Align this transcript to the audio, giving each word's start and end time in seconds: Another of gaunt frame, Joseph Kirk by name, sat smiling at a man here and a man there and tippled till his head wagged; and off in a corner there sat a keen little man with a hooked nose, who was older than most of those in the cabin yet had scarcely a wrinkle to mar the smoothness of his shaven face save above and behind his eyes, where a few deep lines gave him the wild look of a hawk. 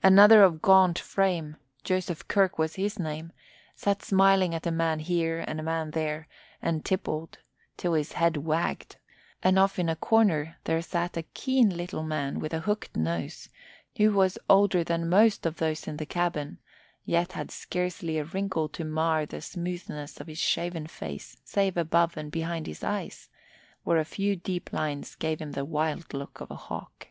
Another 0.00 0.44
of 0.44 0.62
gaunt 0.62 0.96
frame, 0.96 1.56
Joseph 1.82 2.28
Kirk 2.28 2.56
by 2.56 2.68
name, 3.00 3.32
sat 3.74 4.00
smiling 4.00 4.54
at 4.54 4.64
a 4.64 4.70
man 4.70 5.00
here 5.00 5.40
and 5.44 5.58
a 5.58 5.62
man 5.64 5.90
there 5.90 6.28
and 6.62 6.84
tippled 6.84 7.38
till 7.76 7.94
his 7.94 8.12
head 8.12 8.36
wagged; 8.36 8.94
and 9.42 9.58
off 9.58 9.76
in 9.80 9.88
a 9.88 9.96
corner 9.96 10.56
there 10.66 10.80
sat 10.82 11.16
a 11.16 11.24
keen 11.34 11.76
little 11.76 12.04
man 12.04 12.38
with 12.38 12.54
a 12.54 12.60
hooked 12.60 12.94
nose, 12.96 13.48
who 13.96 14.12
was 14.12 14.38
older 14.48 14.84
than 14.84 15.08
most 15.08 15.44
of 15.44 15.56
those 15.56 15.88
in 15.88 15.96
the 15.96 16.06
cabin 16.06 16.58
yet 17.04 17.32
had 17.32 17.50
scarcely 17.50 18.18
a 18.18 18.24
wrinkle 18.24 18.68
to 18.68 18.84
mar 18.84 19.26
the 19.26 19.40
smoothness 19.40 20.20
of 20.20 20.28
his 20.28 20.38
shaven 20.38 20.86
face 20.86 21.38
save 21.42 21.76
above 21.76 22.16
and 22.16 22.30
behind 22.30 22.68
his 22.68 22.84
eyes, 22.84 23.28
where 23.82 23.98
a 23.98 24.04
few 24.04 24.36
deep 24.36 24.72
lines 24.72 25.16
gave 25.16 25.40
him 25.40 25.50
the 25.50 25.64
wild 25.64 26.14
look 26.14 26.40
of 26.40 26.52
a 26.52 26.54
hawk. 26.54 27.08